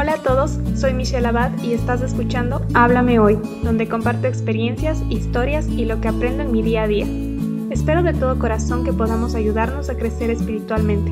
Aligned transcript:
Hola 0.00 0.12
a 0.12 0.22
todos, 0.22 0.60
soy 0.76 0.94
Michelle 0.94 1.26
Abad 1.26 1.60
y 1.60 1.72
estás 1.72 2.02
escuchando 2.02 2.64
Háblame 2.72 3.18
Hoy, 3.18 3.36
donde 3.64 3.88
comparto 3.88 4.28
experiencias, 4.28 5.02
historias 5.10 5.66
y 5.66 5.86
lo 5.86 6.00
que 6.00 6.06
aprendo 6.06 6.44
en 6.44 6.52
mi 6.52 6.62
día 6.62 6.84
a 6.84 6.86
día. 6.86 7.04
Espero 7.70 8.04
de 8.04 8.14
todo 8.14 8.38
corazón 8.38 8.84
que 8.84 8.92
podamos 8.92 9.34
ayudarnos 9.34 9.90
a 9.90 9.96
crecer 9.96 10.30
espiritualmente. 10.30 11.10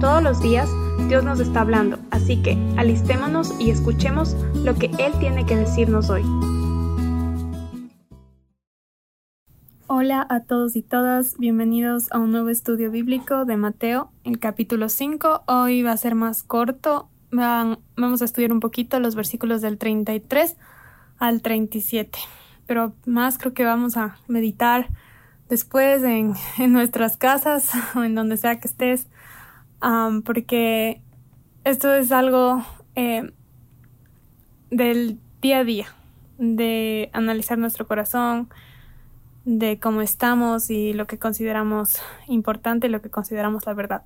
Todos 0.00 0.22
los 0.22 0.40
días 0.40 0.66
Dios 1.10 1.22
nos 1.24 1.40
está 1.40 1.60
hablando, 1.60 1.98
así 2.10 2.40
que 2.40 2.56
alistémonos 2.78 3.52
y 3.60 3.68
escuchemos 3.68 4.34
lo 4.64 4.76
que 4.76 4.86
Él 4.98 5.12
tiene 5.20 5.44
que 5.44 5.56
decirnos 5.56 6.08
hoy. 6.08 6.22
Hola 9.88 10.26
a 10.30 10.40
todos 10.40 10.74
y 10.74 10.80
todas, 10.80 11.36
bienvenidos 11.36 12.10
a 12.12 12.18
un 12.18 12.30
nuevo 12.30 12.48
estudio 12.48 12.90
bíblico 12.90 13.44
de 13.44 13.58
Mateo, 13.58 14.10
el 14.24 14.38
capítulo 14.38 14.88
5. 14.88 15.42
Hoy 15.46 15.82
va 15.82 15.92
a 15.92 15.96
ser 15.98 16.14
más 16.14 16.42
corto, 16.42 17.10
vamos 17.32 18.22
a 18.22 18.24
estudiar 18.24 18.52
un 18.52 18.60
poquito 18.60 19.00
los 19.00 19.14
versículos 19.14 19.62
del 19.62 19.78
33 19.78 20.56
al 21.18 21.42
37, 21.42 22.18
pero 22.66 22.92
más 23.06 23.38
creo 23.38 23.54
que 23.54 23.64
vamos 23.64 23.96
a 23.96 24.18
meditar 24.28 24.88
después 25.48 26.02
en, 26.02 26.34
nuestras 26.72 27.16
casas 27.16 27.70
o 27.94 28.04
en 28.04 28.14
donde 28.14 28.36
sea 28.36 28.60
que 28.60 28.68
estés, 28.68 29.06
porque 30.24 31.00
esto 31.64 31.92
es 31.94 32.12
algo 32.12 32.64
eh, 32.94 33.32
del 34.70 35.18
día 35.40 35.58
a 35.58 35.64
día, 35.64 35.86
de 36.38 37.10
analizar 37.12 37.58
nuestro 37.58 37.86
corazón, 37.86 38.48
de 39.44 39.80
cómo 39.80 40.02
estamos 40.02 40.70
y 40.70 40.92
lo 40.92 41.06
que 41.06 41.18
consideramos 41.18 42.00
importante 42.28 42.88
lo 42.88 43.02
que 43.02 43.10
consideramos 43.10 43.66
la 43.66 43.74
verdad. 43.74 44.02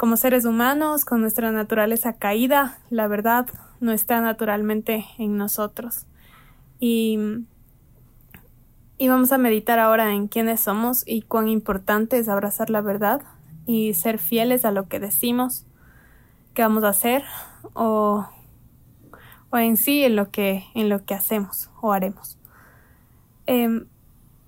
Como 0.00 0.16
seres 0.16 0.46
humanos, 0.46 1.04
con 1.04 1.20
nuestra 1.20 1.52
naturaleza 1.52 2.14
caída, 2.14 2.78
la 2.88 3.06
verdad 3.06 3.46
no 3.80 3.92
está 3.92 4.22
naturalmente 4.22 5.04
en 5.18 5.36
nosotros. 5.36 6.06
Y, 6.78 7.18
y 8.96 9.08
vamos 9.08 9.30
a 9.30 9.36
meditar 9.36 9.78
ahora 9.78 10.14
en 10.14 10.26
quiénes 10.26 10.62
somos 10.62 11.02
y 11.06 11.20
cuán 11.20 11.48
importante 11.48 12.16
es 12.16 12.30
abrazar 12.30 12.70
la 12.70 12.80
verdad 12.80 13.20
y 13.66 13.92
ser 13.92 14.18
fieles 14.18 14.64
a 14.64 14.72
lo 14.72 14.88
que 14.88 15.00
decimos 15.00 15.66
que 16.54 16.62
vamos 16.62 16.82
a 16.82 16.88
hacer 16.88 17.22
o, 17.74 18.26
o 19.50 19.58
en 19.58 19.76
sí 19.76 20.02
en 20.02 20.16
lo 20.16 20.30
que, 20.30 20.64
en 20.74 20.88
lo 20.88 21.04
que 21.04 21.12
hacemos 21.12 21.68
o 21.82 21.92
haremos. 21.92 22.38
Em, 23.44 23.84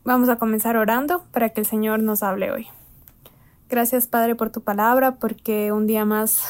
Vamos 0.05 0.28
a 0.28 0.36
comenzar 0.36 0.77
orando 0.77 1.22
para 1.30 1.50
que 1.50 1.60
el 1.60 1.66
Señor 1.66 2.02
nos 2.02 2.24
hable 2.24 2.50
hoy. 2.50 2.66
Gracias 3.72 4.06
Padre 4.06 4.34
por 4.34 4.50
tu 4.50 4.60
palabra, 4.60 5.14
porque 5.14 5.72
un 5.72 5.86
día 5.86 6.04
más 6.04 6.42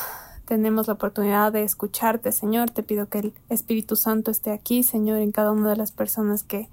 tenemos 0.45 0.89
la 0.89 0.95
oportunidad 0.95 1.53
de 1.53 1.63
escucharte, 1.63 2.33
Señor. 2.33 2.71
Te 2.71 2.83
pido 2.83 3.09
que 3.09 3.21
el 3.21 3.33
Espíritu 3.49 3.95
Santo 3.95 4.33
esté 4.33 4.51
aquí, 4.51 4.83
Señor, 4.83 5.19
en 5.19 5.31
cada 5.31 5.53
una 5.53 5.71
de 5.71 5.77
las 5.77 5.93
personas 5.93 6.43
que, 6.43 6.69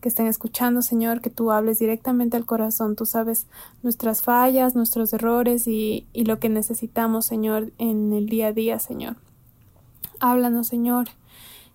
que 0.00 0.08
estén 0.08 0.26
escuchando, 0.26 0.82
Señor, 0.82 1.20
que 1.20 1.30
tú 1.30 1.52
hables 1.52 1.78
directamente 1.78 2.36
al 2.36 2.46
corazón. 2.46 2.96
Tú 2.96 3.06
sabes 3.06 3.46
nuestras 3.84 4.22
fallas, 4.22 4.74
nuestros 4.74 5.12
errores 5.12 5.68
y, 5.68 6.04
y 6.12 6.24
lo 6.24 6.40
que 6.40 6.48
necesitamos, 6.48 7.24
Señor, 7.24 7.70
en 7.78 8.12
el 8.12 8.26
día 8.26 8.48
a 8.48 8.52
día, 8.52 8.80
Señor. 8.80 9.14
Háblanos, 10.18 10.66
Señor, 10.66 11.10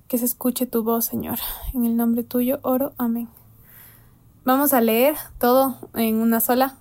que 0.10 0.18
se 0.18 0.26
escuche 0.26 0.66
tu 0.66 0.84
voz, 0.84 1.06
Señor. 1.06 1.40
En 1.74 1.86
el 1.86 1.96
nombre 1.96 2.24
tuyo 2.24 2.60
oro. 2.64 2.92
Amén. 2.98 3.30
Vamos 4.44 4.74
a 4.74 4.82
leer 4.82 5.16
todo 5.40 5.78
en 5.94 6.18
una 6.18 6.42
sola 6.42 6.76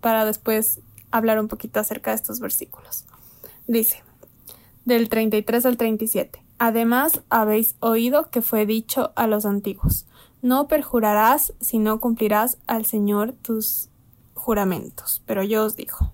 para 0.00 0.24
después 0.24 0.80
hablar 1.10 1.40
un 1.40 1.48
poquito 1.48 1.80
acerca 1.80 2.10
de 2.10 2.16
estos 2.16 2.40
versículos. 2.40 3.04
Dice, 3.66 4.02
del 4.84 5.08
33 5.08 5.66
al 5.66 5.76
37. 5.76 6.42
Además, 6.58 7.20
habéis 7.28 7.76
oído 7.80 8.30
que 8.30 8.40
fue 8.40 8.64
dicho 8.64 9.12
a 9.14 9.26
los 9.26 9.44
antiguos, 9.44 10.06
no 10.40 10.68
perjurarás 10.68 11.52
si 11.60 11.78
no 11.78 12.00
cumplirás 12.00 12.58
al 12.66 12.86
Señor 12.86 13.32
tus 13.32 13.88
juramentos. 14.34 15.22
Pero 15.26 15.42
yo 15.42 15.64
os 15.64 15.76
digo, 15.76 16.12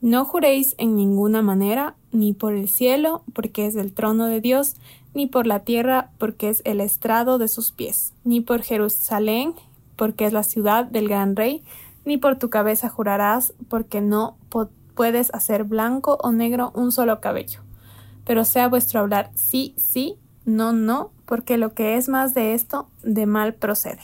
no 0.00 0.24
juréis 0.24 0.74
en 0.78 0.96
ninguna 0.96 1.40
manera, 1.40 1.94
ni 2.10 2.32
por 2.32 2.54
el 2.54 2.68
cielo, 2.68 3.22
porque 3.32 3.66
es 3.66 3.76
el 3.76 3.92
trono 3.92 4.26
de 4.26 4.40
Dios, 4.40 4.74
ni 5.14 5.26
por 5.26 5.46
la 5.46 5.60
tierra, 5.60 6.10
porque 6.18 6.48
es 6.48 6.62
el 6.64 6.80
estrado 6.80 7.38
de 7.38 7.48
sus 7.48 7.70
pies, 7.70 8.12
ni 8.24 8.40
por 8.40 8.62
Jerusalén, 8.62 9.54
porque 9.96 10.24
es 10.24 10.32
la 10.32 10.42
ciudad 10.42 10.84
del 10.84 11.08
gran 11.08 11.36
rey, 11.36 11.62
ni 12.04 12.16
por 12.16 12.38
tu 12.38 12.50
cabeza 12.50 12.88
jurarás, 12.88 13.54
porque 13.68 14.00
no 14.00 14.36
puedes 14.94 15.32
hacer 15.34 15.64
blanco 15.64 16.18
o 16.22 16.32
negro 16.32 16.72
un 16.74 16.92
solo 16.92 17.20
cabello. 17.20 17.60
Pero 18.24 18.44
sea 18.44 18.68
vuestro 18.68 19.00
hablar 19.00 19.30
sí, 19.34 19.74
sí, 19.76 20.16
no, 20.44 20.72
no, 20.72 21.10
porque 21.26 21.58
lo 21.58 21.74
que 21.74 21.96
es 21.96 22.08
más 22.08 22.34
de 22.34 22.54
esto, 22.54 22.88
de 23.02 23.26
mal 23.26 23.54
procede. 23.54 24.02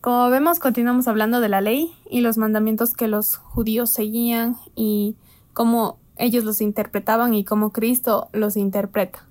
Como 0.00 0.28
vemos, 0.28 0.58
continuamos 0.58 1.08
hablando 1.08 1.40
de 1.40 1.48
la 1.48 1.60
ley 1.60 1.92
y 2.10 2.20
los 2.20 2.36
mandamientos 2.36 2.92
que 2.92 3.08
los 3.08 3.36
judíos 3.36 3.90
seguían 3.90 4.56
y 4.74 5.16
cómo 5.52 5.98
ellos 6.16 6.44
los 6.44 6.60
interpretaban 6.60 7.34
y 7.34 7.44
cómo 7.44 7.72
Cristo 7.72 8.28
los 8.32 8.56
interpreta. 8.56 9.24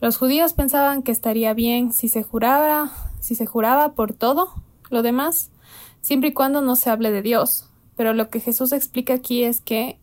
Los 0.00 0.16
judíos 0.16 0.52
pensaban 0.52 1.02
que 1.02 1.12
estaría 1.12 1.52
bien 1.54 1.92
si 1.92 2.08
se 2.08 2.22
juraba 2.22 2.90
si 3.20 3.34
se 3.34 3.46
juraba 3.46 3.92
por 3.92 4.12
todo 4.12 4.54
lo 4.88 5.02
demás, 5.02 5.50
siempre 6.00 6.30
y 6.30 6.32
cuando 6.32 6.62
no 6.62 6.76
se 6.76 6.90
hable 6.90 7.10
de 7.10 7.22
Dios. 7.22 7.68
Pero 7.96 8.12
lo 8.14 8.28
que 8.30 8.40
Jesús 8.40 8.72
explica 8.72 9.14
aquí 9.14 9.44
es 9.44 9.60
que 9.60 9.98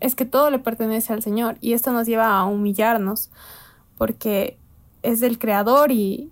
es 0.00 0.14
que 0.14 0.26
todo 0.26 0.50
le 0.50 0.58
pertenece 0.58 1.12
al 1.12 1.22
Señor 1.22 1.56
y 1.60 1.72
esto 1.72 1.92
nos 1.92 2.06
lleva 2.06 2.38
a 2.38 2.44
humillarnos 2.44 3.30
porque 3.96 4.58
es 5.02 5.20
del 5.20 5.38
Creador 5.38 5.92
y, 5.92 6.30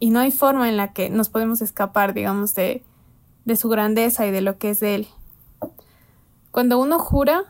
y 0.00 0.10
no 0.10 0.20
hay 0.20 0.32
forma 0.32 0.68
en 0.68 0.76
la 0.76 0.92
que 0.92 1.10
nos 1.10 1.28
podemos 1.28 1.62
escapar, 1.62 2.12
digamos, 2.12 2.54
de, 2.54 2.82
de 3.44 3.56
su 3.56 3.68
grandeza 3.68 4.26
y 4.26 4.30
de 4.32 4.40
lo 4.40 4.58
que 4.58 4.70
es 4.70 4.80
de 4.80 4.96
Él. 4.96 5.08
Cuando 6.50 6.80
uno 6.80 6.98
jura, 6.98 7.44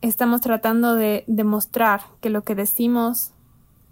estamos 0.00 0.40
tratando 0.40 0.96
de 0.96 1.22
demostrar 1.28 2.00
que 2.20 2.30
lo 2.30 2.42
que 2.42 2.54
decimos 2.56 3.32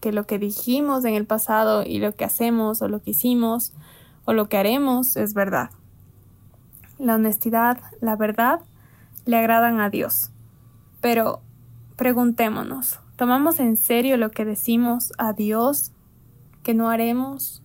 que 0.00 0.12
lo 0.12 0.27
que 0.27 0.38
dijimos 0.38 1.04
en 1.04 1.15
el 1.15 1.27
pasado 1.27 1.84
y 1.84 1.98
lo 1.98 2.15
que 2.15 2.25
hacemos 2.25 2.82
o 2.82 2.88
lo 2.88 3.03
que 3.03 3.10
hicimos 3.10 3.72
lo 4.33 4.49
que 4.49 4.59
haremos 4.59 5.17
es 5.17 5.35
verdad. 5.35 5.71
La 6.99 7.15
honestidad, 7.15 7.79
la 8.01 8.17
verdad, 8.17 8.61
le 9.25 9.39
agradan 9.39 9.81
a 9.81 9.91
Dios. 9.91 10.31
Pero 11.01 11.41
preguntémonos, 11.97 13.01
¿tomamos 13.17 13.61
en 13.61 13.77
serio 13.77 14.17
lo 14.17 14.31
que 14.31 14.45
decimos 14.45 15.13
a 15.19 15.33
Dios 15.33 15.93
que 16.63 16.75
no 16.75 16.91
haremos? 16.91 17.63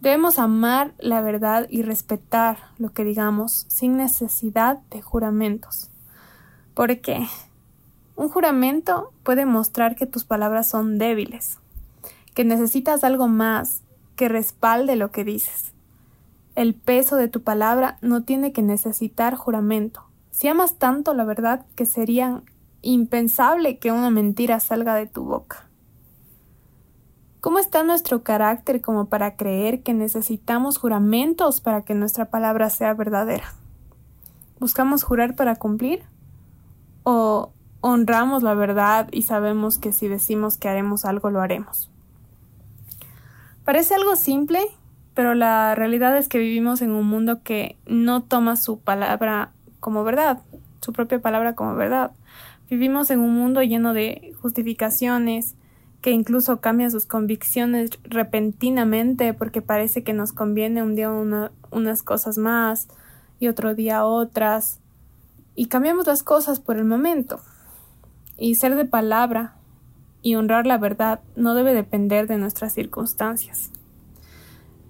Debemos 0.00 0.38
amar 0.38 0.94
la 0.98 1.20
verdad 1.20 1.66
y 1.70 1.82
respetar 1.82 2.58
lo 2.76 2.92
que 2.92 3.04
digamos 3.04 3.66
sin 3.68 3.96
necesidad 3.96 4.78
de 4.90 5.00
juramentos. 5.00 5.90
¿Por 6.74 7.00
qué? 7.00 7.26
Un 8.16 8.28
juramento 8.28 9.12
puede 9.22 9.46
mostrar 9.46 9.94
que 9.94 10.06
tus 10.06 10.24
palabras 10.24 10.68
son 10.68 10.98
débiles, 10.98 11.58
que 12.34 12.44
necesitas 12.44 13.04
algo 13.04 13.28
más 13.28 13.82
que 14.16 14.28
respalde 14.28 14.96
lo 14.96 15.10
que 15.10 15.24
dices. 15.24 15.72
El 16.54 16.74
peso 16.74 17.16
de 17.16 17.28
tu 17.28 17.42
palabra 17.42 17.98
no 18.02 18.24
tiene 18.24 18.52
que 18.52 18.62
necesitar 18.62 19.34
juramento. 19.34 20.04
Si 20.30 20.48
amas 20.48 20.76
tanto 20.76 21.14
la 21.14 21.24
verdad 21.24 21.64
que 21.76 21.86
sería 21.86 22.42
impensable 22.82 23.78
que 23.78 23.92
una 23.92 24.10
mentira 24.10 24.60
salga 24.60 24.94
de 24.94 25.06
tu 25.06 25.24
boca. 25.24 25.68
¿Cómo 27.40 27.58
está 27.58 27.82
nuestro 27.82 28.22
carácter 28.22 28.80
como 28.80 29.06
para 29.06 29.36
creer 29.36 29.82
que 29.82 29.94
necesitamos 29.94 30.78
juramentos 30.78 31.60
para 31.60 31.82
que 31.82 31.94
nuestra 31.94 32.26
palabra 32.26 32.70
sea 32.70 32.94
verdadera? 32.94 33.54
¿Buscamos 34.60 35.02
jurar 35.02 35.34
para 35.34 35.56
cumplir? 35.56 36.04
¿O 37.02 37.52
honramos 37.82 38.42
la 38.42 38.54
verdad 38.54 39.08
y 39.12 39.22
sabemos 39.22 39.78
que 39.78 39.92
si 39.92 40.08
decimos 40.08 40.56
que 40.56 40.68
haremos 40.68 41.04
algo, 41.04 41.30
lo 41.30 41.40
haremos. 41.40 41.91
Parece 43.64 43.94
algo 43.94 44.16
simple, 44.16 44.60
pero 45.14 45.34
la 45.34 45.74
realidad 45.74 46.16
es 46.18 46.28
que 46.28 46.38
vivimos 46.38 46.82
en 46.82 46.90
un 46.90 47.06
mundo 47.06 47.42
que 47.42 47.76
no 47.86 48.22
toma 48.22 48.56
su 48.56 48.80
palabra 48.80 49.52
como 49.78 50.02
verdad, 50.02 50.40
su 50.80 50.92
propia 50.92 51.20
palabra 51.20 51.54
como 51.54 51.74
verdad. 51.76 52.12
Vivimos 52.68 53.10
en 53.10 53.20
un 53.20 53.34
mundo 53.34 53.62
lleno 53.62 53.94
de 53.94 54.34
justificaciones, 54.40 55.54
que 56.00 56.10
incluso 56.10 56.60
cambian 56.60 56.90
sus 56.90 57.06
convicciones 57.06 57.90
repentinamente 58.02 59.32
porque 59.34 59.62
parece 59.62 60.02
que 60.02 60.12
nos 60.12 60.32
conviene 60.32 60.82
un 60.82 60.96
día 60.96 61.10
unas 61.70 62.02
cosas 62.02 62.38
más 62.38 62.88
y 63.38 63.46
otro 63.46 63.76
día 63.76 64.04
otras. 64.04 64.80
Y 65.54 65.66
cambiamos 65.66 66.06
las 66.06 66.24
cosas 66.24 66.58
por 66.58 66.76
el 66.76 66.84
momento. 66.84 67.40
Y 68.36 68.56
ser 68.56 68.74
de 68.74 68.84
palabra 68.84 69.54
y 70.22 70.36
honrar 70.36 70.66
la 70.66 70.78
verdad 70.78 71.20
no 71.36 71.54
debe 71.54 71.74
depender 71.74 72.26
de 72.26 72.38
nuestras 72.38 72.72
circunstancias. 72.72 73.70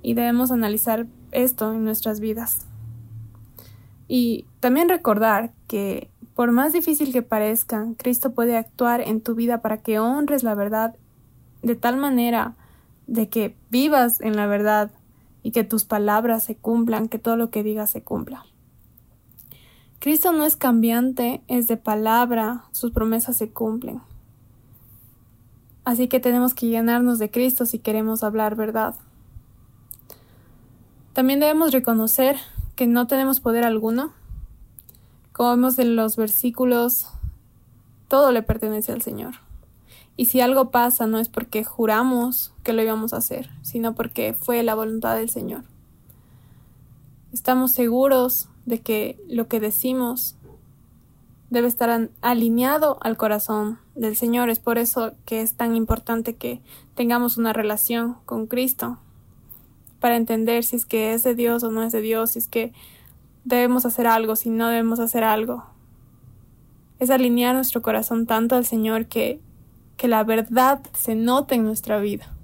Y 0.02 0.14
debemos 0.14 0.50
analizar 0.50 1.06
esto 1.30 1.72
en 1.72 1.84
nuestras 1.84 2.20
vidas. 2.20 2.66
Y 4.08 4.46
también 4.60 4.88
recordar 4.88 5.52
que 5.66 6.10
Por 6.34 6.50
más 6.50 6.72
difícil 6.72 7.12
que 7.12 7.22
parezca, 7.22 7.86
Cristo 7.98 8.32
puede 8.32 8.56
actuar 8.56 9.02
en 9.02 9.20
tu 9.20 9.34
vida 9.34 9.60
para 9.60 9.82
que 9.82 9.98
honres 9.98 10.42
la 10.42 10.54
verdad 10.54 10.96
de 11.62 11.76
tal 11.76 11.98
manera 11.98 12.54
de 13.06 13.28
que 13.28 13.54
vivas 13.70 14.20
en 14.20 14.36
la 14.36 14.46
verdad 14.46 14.90
y 15.42 15.50
que 15.50 15.64
tus 15.64 15.84
palabras 15.84 16.44
se 16.44 16.56
cumplan, 16.56 17.08
que 17.08 17.18
todo 17.18 17.36
lo 17.36 17.50
que 17.50 17.62
digas 17.62 17.90
se 17.90 18.02
cumpla. 18.02 18.46
Cristo 19.98 20.32
no 20.32 20.44
es 20.44 20.56
cambiante, 20.56 21.42
es 21.48 21.66
de 21.66 21.76
palabra, 21.76 22.64
sus 22.72 22.92
promesas 22.92 23.36
se 23.36 23.50
cumplen. 23.50 24.00
Así 25.84 26.08
que 26.08 26.20
tenemos 26.20 26.54
que 26.54 26.66
llenarnos 26.66 27.18
de 27.18 27.30
Cristo 27.30 27.66
si 27.66 27.78
queremos 27.78 28.22
hablar 28.22 28.54
verdad. 28.54 28.94
También 31.12 31.40
debemos 31.40 31.72
reconocer 31.72 32.36
que 32.76 32.86
no 32.86 33.06
tenemos 33.06 33.40
poder 33.40 33.64
alguno. 33.64 34.12
Como 35.32 35.50
vemos 35.50 35.78
en 35.78 35.96
los 35.96 36.16
versículos, 36.16 37.08
todo 38.08 38.32
le 38.32 38.42
pertenece 38.42 38.92
al 38.92 39.02
Señor. 39.02 39.34
Y 40.16 40.26
si 40.26 40.40
algo 40.40 40.70
pasa 40.70 41.06
no 41.06 41.18
es 41.18 41.28
porque 41.28 41.64
juramos 41.64 42.52
que 42.62 42.72
lo 42.72 42.82
íbamos 42.82 43.12
a 43.12 43.18
hacer, 43.18 43.50
sino 43.62 43.94
porque 43.94 44.34
fue 44.34 44.62
la 44.62 44.74
voluntad 44.74 45.16
del 45.16 45.30
Señor. 45.30 45.64
Estamos 47.32 47.72
seguros 47.72 48.48
de 48.66 48.80
que 48.80 49.18
lo 49.28 49.48
que 49.48 49.58
decimos 49.58 50.36
debe 51.52 51.68
estar 51.68 52.08
alineado 52.22 52.96
al 53.02 53.18
corazón 53.18 53.78
del 53.94 54.16
Señor. 54.16 54.48
Es 54.48 54.58
por 54.58 54.78
eso 54.78 55.12
que 55.26 55.42
es 55.42 55.54
tan 55.54 55.76
importante 55.76 56.34
que 56.34 56.62
tengamos 56.94 57.36
una 57.36 57.52
relación 57.52 58.16
con 58.24 58.46
Cristo 58.46 58.98
para 60.00 60.16
entender 60.16 60.64
si 60.64 60.76
es 60.76 60.86
que 60.86 61.12
es 61.12 61.22
de 61.22 61.34
Dios 61.34 61.62
o 61.62 61.70
no 61.70 61.82
es 61.82 61.92
de 61.92 62.00
Dios, 62.00 62.30
si 62.30 62.38
es 62.38 62.48
que 62.48 62.72
debemos 63.44 63.84
hacer 63.84 64.06
algo, 64.06 64.34
si 64.34 64.48
no 64.48 64.68
debemos 64.68 64.98
hacer 64.98 65.24
algo. 65.24 65.64
Es 66.98 67.10
alinear 67.10 67.54
nuestro 67.54 67.82
corazón 67.82 68.26
tanto 68.26 68.56
al 68.56 68.64
Señor 68.64 69.06
que 69.06 69.38
que 69.98 70.08
la 70.08 70.24
verdad 70.24 70.80
se 70.94 71.14
note 71.14 71.54
en 71.54 71.64
nuestra 71.64 72.00
vida, 72.00 72.34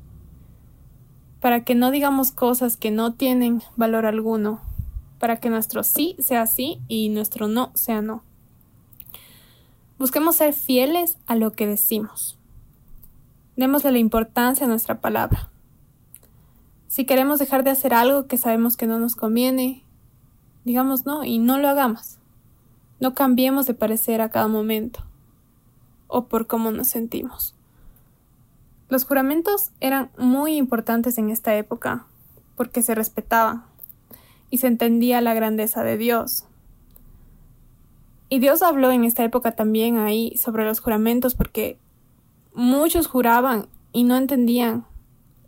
para 1.40 1.64
que 1.64 1.74
no 1.74 1.90
digamos 1.90 2.30
cosas 2.30 2.76
que 2.76 2.90
no 2.90 3.14
tienen 3.14 3.62
valor 3.74 4.06
alguno, 4.06 4.60
para 5.18 5.38
que 5.38 5.50
nuestro 5.50 5.82
sí 5.82 6.14
sea 6.20 6.46
sí 6.46 6.80
y 6.86 7.08
nuestro 7.08 7.48
no 7.48 7.72
sea 7.74 8.02
no. 8.02 8.27
Busquemos 9.98 10.36
ser 10.36 10.52
fieles 10.52 11.18
a 11.26 11.34
lo 11.34 11.52
que 11.52 11.66
decimos. 11.66 12.38
Démosle 13.56 13.92
la 13.92 13.98
importancia 13.98 14.66
a 14.66 14.68
nuestra 14.68 15.00
palabra. 15.00 15.50
Si 16.86 17.04
queremos 17.04 17.38
dejar 17.38 17.64
de 17.64 17.70
hacer 17.70 17.92
algo 17.92 18.26
que 18.26 18.38
sabemos 18.38 18.76
que 18.76 18.86
no 18.86 18.98
nos 18.98 19.16
conviene, 19.16 19.84
digamos 20.64 21.04
no 21.04 21.24
y 21.24 21.38
no 21.38 21.58
lo 21.58 21.68
hagamos. 21.68 22.18
No 23.00 23.14
cambiemos 23.14 23.66
de 23.66 23.74
parecer 23.74 24.20
a 24.20 24.30
cada 24.30 24.48
momento 24.48 25.04
o 26.06 26.26
por 26.26 26.46
cómo 26.46 26.70
nos 26.70 26.88
sentimos. 26.88 27.54
Los 28.88 29.04
juramentos 29.04 29.70
eran 29.80 30.10
muy 30.16 30.56
importantes 30.56 31.18
en 31.18 31.30
esta 31.30 31.54
época 31.56 32.06
porque 32.56 32.82
se 32.82 32.94
respetaban 32.94 33.64
y 34.50 34.58
se 34.58 34.66
entendía 34.66 35.20
la 35.20 35.34
grandeza 35.34 35.84
de 35.84 35.96
Dios. 35.96 36.47
Y 38.28 38.40
Dios 38.40 38.62
habló 38.62 38.90
en 38.90 39.04
esta 39.04 39.24
época 39.24 39.52
también 39.52 39.98
ahí 39.98 40.36
sobre 40.36 40.64
los 40.64 40.80
juramentos 40.80 41.34
porque 41.34 41.78
muchos 42.54 43.06
juraban 43.06 43.68
y 43.92 44.04
no 44.04 44.16
entendían 44.16 44.84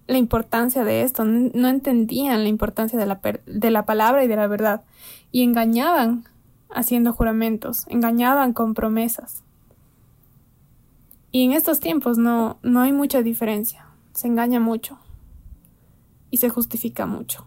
la 0.06 0.18
importancia 0.18 0.82
de 0.82 1.02
esto, 1.02 1.24
no 1.24 1.68
entendían 1.68 2.42
la 2.42 2.48
importancia 2.48 2.98
de 2.98 3.06
la, 3.06 3.20
de 3.46 3.70
la 3.70 3.84
palabra 3.84 4.24
y 4.24 4.28
de 4.28 4.36
la 4.36 4.46
verdad 4.46 4.82
y 5.30 5.42
engañaban 5.42 6.24
haciendo 6.70 7.12
juramentos, 7.12 7.84
engañaban 7.88 8.52
con 8.52 8.74
promesas. 8.74 9.42
Y 11.32 11.44
en 11.44 11.52
estos 11.52 11.80
tiempos 11.80 12.18
no, 12.18 12.58
no 12.62 12.80
hay 12.80 12.92
mucha 12.92 13.22
diferencia. 13.22 13.86
Se 14.12 14.26
engaña 14.26 14.58
mucho. 14.58 14.98
Y 16.30 16.38
se 16.38 16.48
justifica 16.48 17.06
mucho. 17.06 17.46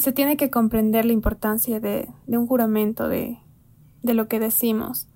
Se 0.00 0.12
tiene 0.12 0.38
que 0.38 0.48
comprender 0.48 1.04
la 1.04 1.12
importancia 1.12 1.78
de, 1.78 2.08
de 2.26 2.38
un 2.38 2.46
juramento, 2.46 3.06
de, 3.06 3.38
de 4.02 4.14
lo 4.14 4.28
que 4.28 4.40
decimos, 4.40 5.06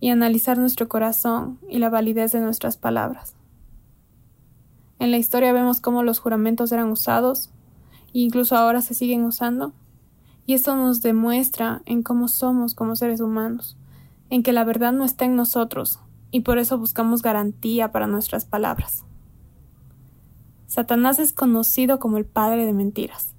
y 0.00 0.08
analizar 0.08 0.56
nuestro 0.56 0.88
corazón 0.88 1.58
y 1.68 1.78
la 1.78 1.90
validez 1.90 2.32
de 2.32 2.40
nuestras 2.40 2.78
palabras. 2.78 3.34
En 4.98 5.10
la 5.10 5.18
historia 5.18 5.52
vemos 5.52 5.82
cómo 5.82 6.02
los 6.02 6.18
juramentos 6.18 6.72
eran 6.72 6.90
usados, 6.90 7.50
e 8.14 8.20
incluso 8.20 8.56
ahora 8.56 8.80
se 8.80 8.94
siguen 8.94 9.22
usando, 9.24 9.74
y 10.46 10.54
esto 10.54 10.76
nos 10.76 11.02
demuestra 11.02 11.82
en 11.84 12.02
cómo 12.02 12.26
somos 12.26 12.74
como 12.74 12.96
seres 12.96 13.20
humanos, 13.20 13.76
en 14.30 14.42
que 14.42 14.54
la 14.54 14.64
verdad 14.64 14.94
no 14.94 15.04
está 15.04 15.26
en 15.26 15.36
nosotros, 15.36 16.00
y 16.30 16.40
por 16.40 16.56
eso 16.56 16.78
buscamos 16.78 17.20
garantía 17.20 17.92
para 17.92 18.06
nuestras 18.06 18.46
palabras. 18.46 19.04
Satanás 20.68 21.18
es 21.18 21.34
conocido 21.34 21.98
como 21.98 22.16
el 22.16 22.24
padre 22.24 22.64
de 22.64 22.72
mentiras. 22.72 23.31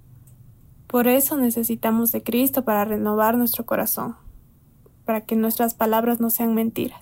Por 0.93 1.07
eso 1.07 1.37
necesitamos 1.37 2.11
de 2.11 2.21
Cristo 2.21 2.65
para 2.65 2.85
renovar 2.85 3.35
nuestro 3.35 3.65
corazón, 3.65 4.15
para 5.05 5.21
que 5.21 5.35
nuestras 5.35 5.73
palabras 5.73 6.19
no 6.19 6.29
sean 6.29 6.53
mentiras, 6.53 7.01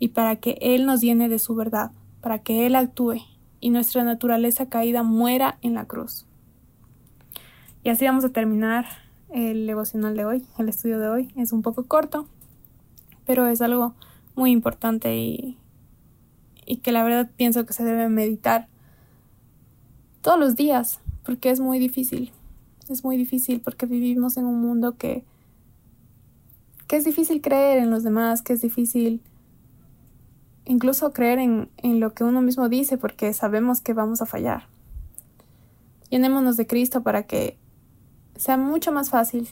y 0.00 0.08
para 0.08 0.34
que 0.34 0.58
Él 0.60 0.84
nos 0.84 1.00
llene 1.00 1.28
de 1.28 1.38
su 1.38 1.54
verdad, 1.54 1.92
para 2.20 2.40
que 2.40 2.66
Él 2.66 2.74
actúe 2.74 3.18
y 3.60 3.70
nuestra 3.70 4.02
naturaleza 4.02 4.68
caída 4.68 5.04
muera 5.04 5.58
en 5.62 5.74
la 5.74 5.84
cruz. 5.84 6.26
Y 7.84 7.90
así 7.90 8.04
vamos 8.04 8.24
a 8.24 8.30
terminar 8.30 8.86
el 9.28 9.68
devocional 9.68 10.16
de 10.16 10.24
hoy, 10.24 10.44
el 10.58 10.68
estudio 10.68 10.98
de 10.98 11.08
hoy. 11.08 11.32
Es 11.36 11.52
un 11.52 11.62
poco 11.62 11.84
corto, 11.84 12.26
pero 13.24 13.46
es 13.46 13.62
algo 13.62 13.94
muy 14.34 14.50
importante 14.50 15.16
y, 15.16 15.56
y 16.66 16.78
que 16.78 16.90
la 16.90 17.04
verdad 17.04 17.30
pienso 17.36 17.64
que 17.64 17.74
se 17.74 17.84
debe 17.84 18.08
meditar 18.08 18.66
todos 20.20 20.40
los 20.40 20.56
días, 20.56 20.98
porque 21.22 21.50
es 21.50 21.60
muy 21.60 21.78
difícil. 21.78 22.32
Es 22.90 23.04
muy 23.04 23.16
difícil 23.16 23.60
porque 23.60 23.86
vivimos 23.86 24.36
en 24.36 24.46
un 24.46 24.60
mundo 24.60 24.96
que, 24.96 25.24
que 26.86 26.96
es 26.96 27.04
difícil 27.04 27.40
creer 27.40 27.78
en 27.78 27.90
los 27.90 28.02
demás, 28.02 28.42
que 28.42 28.54
es 28.54 28.60
difícil 28.60 29.22
incluso 30.64 31.12
creer 31.12 31.38
en, 31.38 31.70
en 31.78 31.98
lo 31.98 32.14
que 32.14 32.24
uno 32.24 32.42
mismo 32.42 32.68
dice 32.68 32.98
porque 32.98 33.32
sabemos 33.32 33.80
que 33.80 33.94
vamos 33.94 34.22
a 34.22 34.26
fallar. 34.26 34.68
Llenémonos 36.10 36.56
de 36.56 36.66
Cristo 36.66 37.02
para 37.02 37.24
que 37.24 37.58
sea 38.36 38.56
mucho 38.56 38.92
más 38.92 39.10
fácil, 39.10 39.48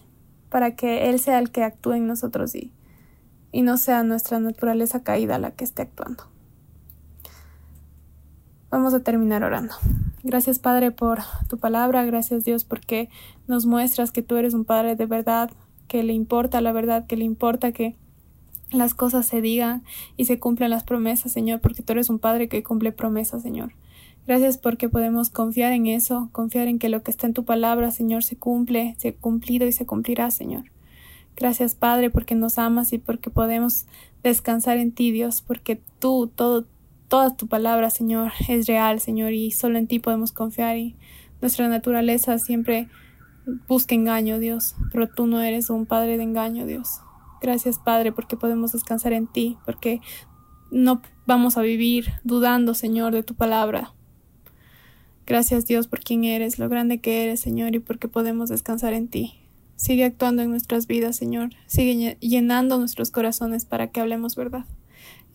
para 0.49 0.77
que 0.77 1.11
Él 1.11 1.19
sea 1.19 1.39
el 1.39 1.51
que 1.51 1.65
actúe 1.65 1.93
en 1.93 2.07
nosotros 2.07 2.55
y, 2.55 2.73
y 3.53 3.63
no 3.63 3.77
sea 3.77 4.03
nuestra 4.03 4.41
naturaleza 4.41 5.03
caída 5.03 5.39
la 5.39 5.51
que 5.51 5.65
esté 5.65 5.83
actuando. 5.83 6.25
Vamos 8.71 8.95
a 8.95 9.01
terminar 9.01 9.45
orando. 9.45 9.75
Gracias 10.23 10.59
Padre 10.59 10.91
por 10.91 11.21
tu 11.49 11.59
palabra, 11.59 12.05
gracias 12.05 12.45
Dios 12.45 12.65
porque 12.65 13.09
nos 13.47 13.65
muestras 13.65 14.11
que 14.11 14.23
tú 14.23 14.37
eres 14.37 14.55
un 14.55 14.65
Padre 14.65 14.97
de 14.97 15.07
verdad, 15.07 15.51
que 15.87 16.03
le 16.03 16.13
importa 16.13 16.61
la 16.61 16.73
verdad, 16.73 17.07
que 17.07 17.17
le 17.17 17.25
importa 17.25 17.73
que 17.73 17.95
las 18.73 18.95
cosas 18.95 19.27
se 19.27 19.41
digan 19.41 19.85
y 20.17 20.25
se 20.25 20.41
cumplan 20.41 20.71
las 20.71 20.83
promesas, 20.83 21.31
Señor, 21.31 21.61
porque 21.61 21.83
tú 21.83 21.93
eres 21.93 22.11
un 22.11 22.19
Padre 22.19 22.49
que 22.49 22.63
cumple 22.63 22.91
promesas, 22.91 23.43
Señor. 23.43 23.73
Gracias 24.27 24.59
porque 24.59 24.89
podemos 24.89 25.31
confiar 25.31 25.73
en 25.73 25.87
eso, 25.87 26.29
confiar 26.33 26.67
en 26.67 26.81
que 26.81 26.89
lo 26.89 27.05
que 27.05 27.13
está 27.13 27.29
en 27.29 27.35
tu 27.35 27.45
palabra, 27.45 27.93
Señor, 27.93 28.25
se 28.25 28.37
cumple, 28.37 28.97
se 28.99 29.09
ha 29.11 29.15
cumplido 29.15 29.69
y 29.69 29.73
se 29.73 29.87
cumplirá, 29.87 30.33
Señor. 30.33 30.65
Gracias, 31.37 31.77
Padre, 31.77 32.11
porque 32.11 32.35
nos 32.35 32.59
amas 32.59 32.93
y 32.93 32.99
porque 32.99 33.31
podemos 33.31 33.87
descansar 34.25 34.79
en 34.79 34.91
ti, 34.91 35.13
Dios, 35.13 35.43
porque 35.43 35.81
tú, 36.01 36.29
todo, 36.35 36.65
toda 37.09 37.37
tu 37.37 37.47
palabra, 37.47 37.91
Señor, 37.91 38.33
es 38.49 38.67
real, 38.67 39.01
Señor, 39.01 39.33
y 39.33 39.51
solo 39.51 39.79
en 39.79 39.87
ti 39.87 39.99
podemos 39.99 40.33
confiar 40.33 40.77
y 40.77 40.97
nuestra 41.41 41.69
naturaleza 41.69 42.39
siempre 42.39 42.89
busca 43.69 43.95
engaño, 43.95 44.39
Dios, 44.39 44.75
pero 44.93 45.09
tú 45.09 45.27
no 45.27 45.41
eres 45.43 45.71
un 45.71 45.87
Padre 45.87 46.17
de 46.17 46.25
engaño, 46.25 46.67
Dios. 46.67 47.01
Gracias, 47.41 47.79
Padre, 47.79 48.13
porque 48.13 48.37
podemos 48.37 48.73
descansar 48.73 49.13
en 49.13 49.27
ti, 49.27 49.57
porque 49.65 50.01
no 50.71 51.03
vamos 51.27 51.57
a 51.57 51.63
vivir 51.63 52.13
dudando, 52.25 52.75
Señor, 52.75 53.13
de 53.13 53.23
tu 53.23 53.35
palabra. 53.35 53.93
Gracias, 55.27 55.67
Dios, 55.67 55.89
por 55.89 56.01
quien 56.01 56.25
eres, 56.25 56.59
lo 56.59 56.69
grande 56.69 57.01
que 57.01 57.25
eres, 57.25 57.41
Señor, 57.41 57.75
y 57.75 57.81
porque 57.81 58.09
podemos 58.09 58.49
descansar 58.49 58.95
en 58.95 59.09
ti. 59.09 59.35
Sigue 59.77 60.05
actuando 60.05 60.43
en 60.43 60.51
nuestras 60.51 60.87
vidas, 60.87 61.17
Señor. 61.17 61.51
Sigue 61.67 62.17
llenando 62.21 62.79
nuestros 62.79 63.11
corazones 63.11 63.65
para 63.65 63.89
que 63.89 64.01
hablemos 64.01 64.35
verdad. 64.37 64.65